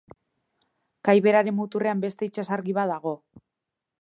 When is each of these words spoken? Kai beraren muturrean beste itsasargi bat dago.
Kai 1.09 1.15
beraren 1.27 1.57
muturrean 1.59 2.01
beste 2.09 2.31
itsasargi 2.33 2.77
bat 2.79 2.95
dago. 2.95 3.15